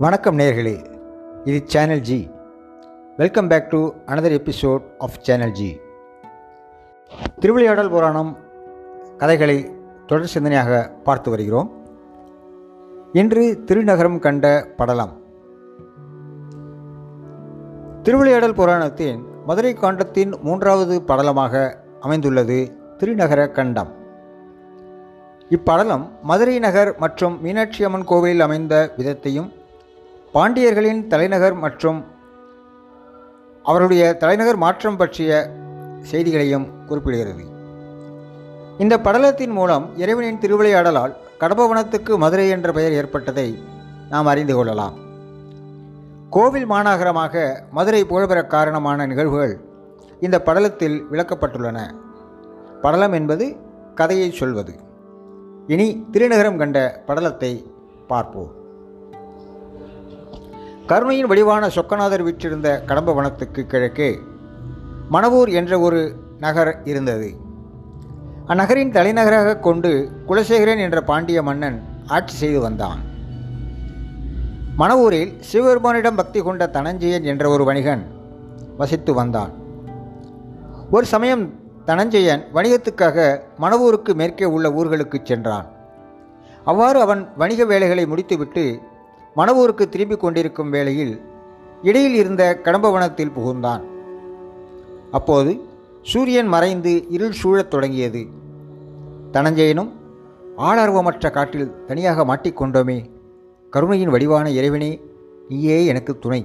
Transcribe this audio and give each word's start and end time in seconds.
வணக்கம் 0.00 0.38
நேர்களே 0.38 0.74
இது 1.44 1.62
channel 1.64 2.00
G 2.00 2.30
welcome 3.16 3.48
back 3.48 3.70
to 3.70 3.78
another 4.06 4.34
episode 4.38 4.82
of 4.98 5.16
channel 5.20 5.50
G 5.50 5.80
Thiruvilaiyadal 7.40 7.90
Puranam 7.90 8.36
கதைகளை 9.16 9.56
தொடர் 10.06 10.30
சிந்தனையாக 10.34 11.02
பார்த்து 11.02 11.30
வருகிறோம். 11.30 11.72
இன்று 13.12 13.62
திருநகரம் 13.66 14.18
கண்ட 14.18 14.72
படலம். 14.76 15.20
திருவிளையாடல் 18.02 18.58
புராணத்தின் 18.60 19.20
மதுரை 19.46 19.74
காண்டத்தின் 19.74 20.34
மூன்றாவது 20.42 21.02
படலமாக 21.06 21.74
அமைந்துள்ளது 22.00 22.72
திருநகர 22.98 23.50
கண்டம். 23.50 23.92
இப்படலம் 25.50 26.08
மதுரை 26.22 26.58
நகர் 26.58 26.96
மற்றும் 26.98 27.42
மீனாட்சி 27.42 27.84
அம்மன் 27.84 28.04
கோவிலில் 28.04 28.40
அமைந்த 28.40 28.92
விதத்தையும் 28.96 29.56
பாண்டியர்களின் 30.32 31.06
தலைநகர் 31.06 31.54
மற்றும் 31.54 32.04
அவருடைய 33.62 34.16
தலைநகர் 34.16 34.56
மாற்றம் 34.56 34.96
பற்றிய 34.96 35.50
செய்திகளையும் 36.02 36.66
குறிப்பிடுகிறது. 36.88 37.44
இந்த 38.78 38.98
படலத்தின் 38.98 39.50
மூலம் 39.50 39.98
இறைவனின் 39.98 40.38
திருவிளையாடலால் 40.38 41.14
கடம்பவனத்துக்கு 41.40 42.16
மதுரை 42.16 42.48
என்ற 42.48 42.72
பெயர் 42.72 42.92
ஏற்பட்டதை 42.92 43.62
நாம் 44.08 44.26
அறிந்து 44.26 44.54
கொள்ளலாம். 44.54 44.94
கோவில் 46.30 46.66
மாநகரமாக 46.66 47.62
மதுரை 47.70 48.04
புகழ்பெற 48.04 48.46
காரணமான 48.46 49.06
நிகழ்வுகள் 49.06 49.60
இந்த 50.20 50.42
படலத்தில் 50.44 51.02
விளக்கப்பட்டுள்ளன. 51.12 51.94
படலம் 52.82 53.12
என்பது 53.12 53.56
கதையை 53.94 54.30
சொல்வது. 54.30 54.74
இனி 55.66 56.06
திருநகரம் 56.12 56.56
கண்ட 56.56 57.02
படலத்தை 57.06 57.64
பார்ப்போம். 58.06 58.66
கருணையின் 60.90 61.26
வடிவான 61.26 61.68
சொக்கநாதர் 61.68 62.22
வீற்றிருந்த 62.22 62.68
கடம்ப 62.84 63.12
வனத்துக்கு 63.12 63.62
கிழக்கே 63.66 64.18
மணவூர் 65.12 65.50
என்ற 65.50 65.80
ஒரு 65.80 65.98
நகர் 66.40 66.80
இருந்தது. 66.84 67.28
அந்நகரின் 68.46 68.92
தலைநகராக 68.92 69.56
கொண்டு 69.56 69.90
குலசேகரன் 70.28 70.78
என்ற 70.78 71.00
பாண்டிய 71.02 71.42
மன்னன் 71.42 71.82
ஆட்சி 72.06 72.36
செய்து 72.36 72.60
வந்தான். 72.60 73.00
மணவூரில் 74.78 75.32
சிவபெருமானிடம் 75.52 76.16
பக்தி 76.16 76.40
கொண்ட 76.40 76.70
தனஞ்சயன் 76.72 77.22
என்ற 77.22 77.48
ஒரு 77.48 77.64
வணிகன் 77.64 78.04
வசித்து 78.76 79.14
வந்தான். 79.14 79.52
ஒரு 80.90 81.06
சமயம் 81.06 81.54
தனஞ்சயன் 81.86 82.44
வணிகத்துக்காக 82.54 83.40
மணவூருக்கு 83.60 84.14
மேற்கே 84.14 84.44
உள்ள 84.44 84.68
ஊர்களுக்கு 84.70 85.18
சென்றான். 85.22 85.66
அவ்வாறு 86.64 87.00
அவன் 87.00 87.28
வணிக 87.36 87.64
வேலைகளை 87.64 88.06
முடித்துவிட்டு 88.06 88.80
மணவூருக்கு 89.38 89.84
திரும்பிக் 89.88 90.20
கொண்டிருக்கும் 90.20 90.70
வேளையில் 90.70 91.14
இடையில் 91.82 92.14
இருந்த 92.14 92.42
கடம்பவனத்தில் 92.60 93.34
புகுந்தான். 93.36 93.84
அப்போது 95.10 95.52
சூரியன் 96.02 96.46
மறைந்து 96.46 96.92
இருள் 97.08 97.36
சூழத் 97.40 97.70
தொடங்கியது. 97.70 98.22
தனஞ்சயனும் 99.32 99.90
ஆளார்வமற்ற 100.58 101.30
காட்டில் 101.30 101.84
தனியாக 101.84 102.24
மாட்டிக்கொண்டோமே 102.24 102.98
கருணையின் 103.70 104.10
வடிவான 104.10 104.50
இறைவனே 104.50 104.90
நீயே 105.48 105.78
எனக்கு 105.84 106.18
துணை 106.18 106.40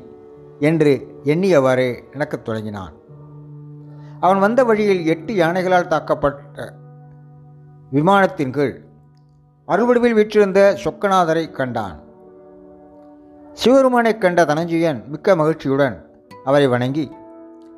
என்று 0.59 0.91
எண்ணியவாறு 1.23 1.87
நடக்கத் 2.11 2.45
தொடங்கினான். 2.45 2.93
அவன் 4.19 4.39
வந்த 4.39 4.63
வழியில் 4.63 5.05
எட்டு 5.05 5.33
யானைகளால் 5.33 5.91
தாக்கப்பட்ட 5.93 6.69
விமானத்தின் 7.91 8.51
கீழ் 8.51 8.75
அறுவடுவில் 9.67 10.17
வீற்றிருந்த 10.19 10.61
சொக்கநாதரை 10.83 11.51
கண்டான். 11.51 11.97
சிவருமானைக் 13.53 14.17
கண்ட 14.17 14.45
தனஞ்சயன் 14.45 15.07
மிக்க 15.07 15.35
மகிழ்ச்சியுடன் 15.35 16.25
அவரை 16.43 16.67
வணங்கி 16.67 17.11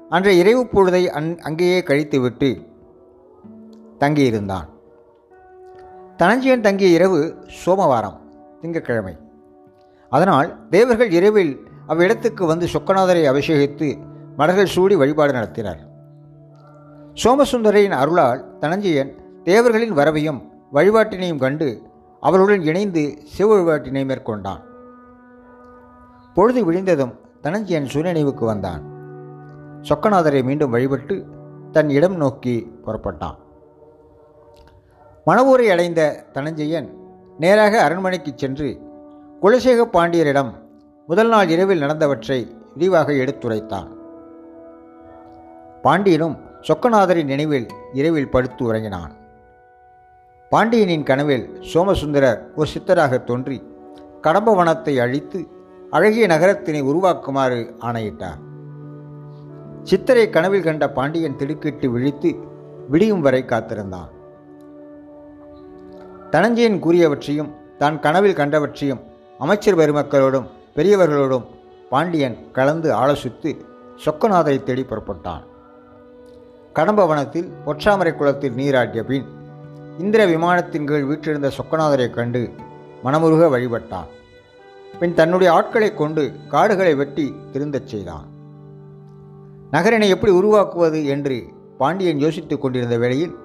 அன்றைய 0.09 0.41
இறைவு 0.41 0.63
பொழுதை 0.63 1.07
அன் 1.07 1.39
அங்கேயே 1.39 1.81
கழித்துவிட்டு 1.81 2.67
தங்கியிருந்தான். 3.99 4.67
தனஞ்சயன் 6.17 6.61
தங்கிய 6.61 6.89
இரவு 6.89 7.35
சோமவாரம் 7.65 8.19
திங்கட்கிழமை. 8.61 9.17
அதனால் 10.09 10.69
தேவர்கள் 10.69 11.11
இரவில் 11.11 11.67
அவ்விடத்துக்கு 11.87 12.45
வந்து 12.45 12.65
சொக்கநாதரை 12.65 13.29
அபிஷேகித்து 13.29 13.97
மலர்கள் 14.37 14.65
சூடி 14.65 14.95
வழிபாடு 14.95 15.33
நடத்தினார். 15.33 15.79
சோமசுந்தரின் 17.13 17.91
அருளால் 17.91 18.57
தனஞ்சயன் 18.59 19.11
தேவர்களின் 19.43 19.93
வரவையும் 19.93 20.41
வழிபாட்டினையும் 20.73 21.37
கண்டு 21.37 21.81
அவருடன் 22.21 22.61
இணைந்து 22.61 23.17
சிவ 23.23 23.59
வழிபாட்டினை 23.59 24.05
மேற்கொண்டான். 24.05 24.73
பொழுது 26.35 26.61
விழிந்ததும் 26.65 27.13
தனஞ்சியன் 27.41 27.89
சுயநினைவுக்கு 27.93 28.45
வந்தான். 28.45 28.83
சொக்கநாதரை 29.81 30.43
மீண்டும் 30.43 30.69
வழிபட்டு 30.69 31.25
தன் 31.71 31.89
இடம் 31.89 32.15
நோக்கி 32.15 32.71
புறப்பட்டான். 32.85 33.37
மணவூரை 35.25 35.67
அடைந்த 35.67 36.25
தனஞ்சயன் 36.33 36.87
நேராக 37.39 37.83
அரண்மனைக்கு 37.83 38.31
சென்று 38.35 38.81
குலசேக 39.41 39.85
பாண்டியரிடம் 39.93 40.51
முதல் 41.07 41.27
நாள் 41.27 41.49
இரவில் 41.49 41.81
நடந்தவற்றை 41.81 42.39
விரிவாக 42.73 43.11
எடுத்துரைத்தான். 43.11 43.89
பாண்டியனும் 45.81 46.37
சொக்கநாதரின் 46.61 47.31
நினைவில் 47.33 47.67
இரவில் 47.93 48.29
படுத்து 48.29 48.65
உறங்கினான். 48.65 49.13
பாண்டியனின் 50.49 51.03
கனவில் 51.03 51.57
சோமசுந்தரர் 51.61 52.39
ஒரு 52.55 52.69
சித்தராக 52.73 53.23
தோன்றி 53.23 53.57
கடம்ப 54.21 54.63
வனத்தை 54.63 54.99
அழித்து 54.99 55.39
அழகிய 55.95 56.25
நகரத்தினை 56.27 56.79
உருவாக்குமாறு 56.91 57.59
ஆணையிட்டார். 57.79 58.39
சித்தரை 59.89 60.23
கனவில் 60.29 60.65
கண்ட 60.67 60.85
பாண்டியன் 60.97 61.37
திடுக்கிட்டு 61.39 61.87
விழித்து 61.91 62.29
விடியும் 62.93 63.21
வரை 63.25 63.41
காத்திருந்தான். 63.45 64.09
தனஞ்சயன் 66.33 66.79
கூறியவற்றையும் 66.85 67.51
தான் 67.77 67.99
கனவில் 67.99 68.39
கண்டவற்றையும் 68.41 69.03
அமைச்சர் 69.43 69.77
பெருமக்களோடும் 69.77 70.49
பெரியவர்களோடும் 70.75 71.45
பாண்டியன் 71.93 72.37
கலந்து 72.51 72.91
ஆலோசித்து 73.01 73.51
சொக்கநாதரை 74.05 74.57
தேடி 74.63 74.85
புறப்பட்டான். 74.89 75.43
கடம்பவனத்தில் 76.73 77.49
பொற்றாமரை 77.65 78.15
குளத்தில் 78.15 78.59
நீராட்டிய 78.61 79.03
பின் 79.03 79.27
இந்திர 79.97 80.21
விமானத்தின் 80.25 80.87
கீழ் 80.91 81.09
வீற்றிருந்த 81.11 81.51
சொக்கநாதரை 81.57 82.09
கண்டு 82.09 82.43
மனமுருக 83.03 83.45
வழிபட்டான். 83.55 84.09
பின் 84.99 85.13
தன்னுடைய 85.13 85.53
ஆட்களை 85.53 85.93
கொண்டு 85.93 86.33
காடுகளை 86.47 86.95
வெட்டி 86.95 87.33
திருந்தச் 87.51 87.87
செய்தான். 87.87 88.27
நகரினை 89.71 90.09
எப்படி 90.09 90.31
உருவாக்குவது 90.31 91.05
என்று 91.05 91.43
பாண்டியன் 91.77 92.19
யோசித்துக் 92.19 92.61
கொண்டிருந்த 92.61 92.97
வேளையில் 92.97 93.35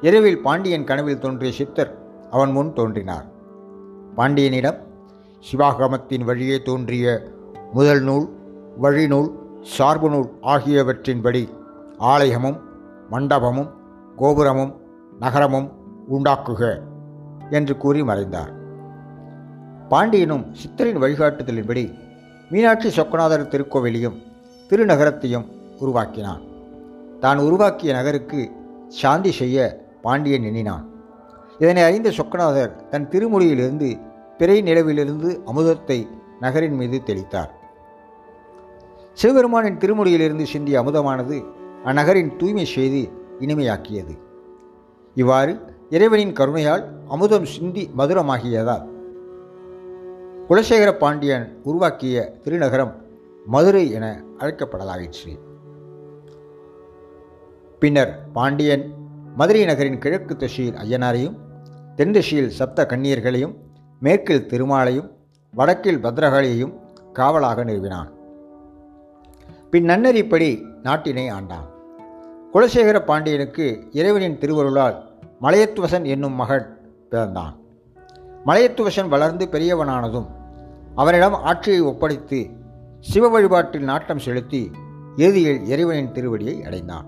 இரவில் 0.00 0.42
பாண்டியன் 0.42 0.84
கனவில் 0.84 1.18
தோன்றிய 1.18 1.52
சித்தர் 1.52 1.98
அவன் 2.30 2.50
முன் 2.50 2.72
தோன்றினார். 2.72 3.26
பாண்டியனிடம் 4.16 4.78
சிவாகமத்தின் 5.40 6.24
வழியே 6.24 6.62
தோன்றிய 6.62 7.32
முதல் 7.72 8.02
நூல் 8.02 8.28
வழிநூல் 8.80 9.30
சார்பு 9.62 10.08
நூல் 10.08 10.30
ஆகியவற்றின்படி 10.42 11.48
ஆலயமும் 11.98 12.60
மண்டபமும் 13.10 13.70
கோபுரமும் 14.16 14.72
நகரமும் 15.20 15.68
உண்டாக்குக 16.10 16.80
என்று 17.50 17.76
கூறி 17.76 18.02
மறைந்தார். 18.02 18.58
பாண்டியனும் 19.92 20.44
சித்தரின் 20.60 21.00
வழிகாட்டுதலின்படி 21.02 21.84
மீனாட்சி 22.50 22.88
சொக்கநாதர் 22.96 23.50
திருக்கோவிலையும் 23.52 24.16
திருநகரத்தையும் 24.70 25.46
உருவாக்கினான். 25.82 26.42
தான் 27.22 27.38
உருவாக்கிய 27.38 27.90
நகருக்கு 27.98 28.40
சாந்தி 29.00 29.30
செய்ய 29.30 29.56
பாண்டியன் 30.04 30.46
எண்ணினான். 30.50 30.84
இதனை 31.62 31.82
அறிந்த 31.82 32.10
சொக்கநாதர் 32.18 32.76
தன் 32.90 33.08
திருமுடியிலிருந்து 33.12 33.88
பிறை 34.38 34.58
நிலவிலிருந்து 34.62 35.30
அமுதத்தை 35.50 35.98
நகரின் 36.44 36.76
மீது 36.80 37.00
தெளித்தார். 37.08 37.50
சிவபெருமானின் 39.18 39.80
திருமுடியிலிருந்து 39.82 40.46
சிந்திய 40.52 40.82
அமுதமானது 40.82 41.38
அந்நகரின் 41.84 42.32
தூய்மை 42.36 42.64
செய்து 42.76 43.02
இனிமையாக்கியது. 43.44 44.14
இவ்வாறு 45.16 45.52
இறைவனின் 45.90 46.36
கருணையால் 46.38 46.84
அமுதம் 47.08 47.44
சிந்தி 47.44 47.84
மதுரமாகியதால் 47.98 48.86
குலசேகர 50.50 50.92
பாண்டியன் 50.92 51.60
உருவாக்கிய 51.62 52.32
திருநகரம் 52.44 52.92
மதுரை 53.46 53.90
என 53.90 54.24
அழைக்கப்படலாயிற்று 54.38 55.32
பின்னர் 57.78 58.30
பாண்டியன் 58.32 58.84
மதுரை 59.36 59.64
நகரின் 59.64 59.98
கிழக்கு 59.98 60.36
திசையில் 60.36 60.74
ஐயனாரையும் 60.74 61.36
தென் 61.96 62.12
திசையில் 62.12 62.50
சப்த 62.50 62.86
கன்னியர்களையும் 62.86 63.54
மேற்கில் 64.00 64.46
திருமாலையும் 64.46 65.10
வடக்கில் 65.54 66.02
பத்ரகாளியையும் 66.04 66.74
காவலாக 67.12 67.64
நிறுவினான். 67.64 68.10
பின் 69.70 69.84
நன்னெறிப்படி 69.84 70.50
நாட்டினை 70.82 71.26
ஆண்டான். 71.36 71.70
குலசேகர 72.52 73.04
பாண்டியனுக்கு 73.04 73.86
இறைவனின் 73.90 74.38
திருவருளால் 74.38 74.98
மலையத்துவசன் 75.40 76.04
என்னும் 76.04 76.32
மகன் 76.32 76.94
பிறந்தான். 77.10 77.58
மலையத்துவசன் 78.46 79.08
வளர்ந்து 79.08 79.46
பெரியவனானதும் 79.46 80.28
அவனிடம் 80.94 81.34
ஆட்சியை 81.34 81.80
ஒப்படைத்து 81.80 82.50
சிவ 83.00 83.28
வழிபாட்டில் 83.28 83.84
நாட்டம் 83.84 84.18
செலுத்தி 84.18 84.70
இறுதியில் 85.16 85.66
இறைவனின் 85.66 86.12
திருவடியை 86.12 86.62
அடைந்தான். 86.62 87.06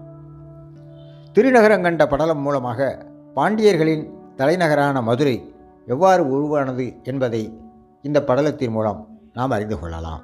திருநகரம் 1.32 1.82
கண்ட 1.82 2.06
படலம் 2.06 2.38
மூலமாக 2.38 3.06
பாண்டியர்களின் 3.34 4.10
தலைநகரான 4.36 5.02
மதுரை 5.02 5.54
எவ்வாறு 5.86 6.28
உருவானது 6.28 7.02
என்பதை 7.02 7.58
இந்த 8.02 8.20
படலத்தின் 8.20 8.70
மூலம் 8.70 9.18
நாம் 9.32 9.50
அறிந்து 9.50 9.78
கொள்ளலாம். 9.78 10.22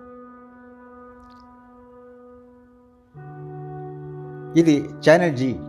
இது 4.53 4.83
சேனல் 4.99 5.33
ஜி 5.33 5.61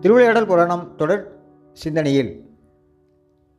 திருவிளையாடல் 0.00 0.46
புராணம் 0.46 0.96
தொடர் 0.96 1.38
சிந்தனையில் 1.72 2.46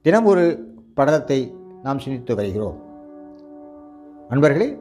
தினம் 0.01 0.25
ஒரு 0.25 0.73
படலத்தை 0.95 1.55
நாம் 1.83 1.99
சிந்தித்து 1.99 2.35
வருகிறோம். 2.35 2.84
அன்பர்களே 4.29 4.79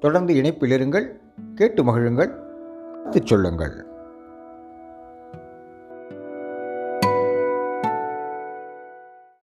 தொடர்ந்து 0.00 0.34
இணைப்பில் 0.34 0.70
இருங்கள் 0.70 1.06
கேட்டு 1.54 1.84
மகிழுங்கள் 1.84 2.32
சொல்லுங்கள். 3.24 3.87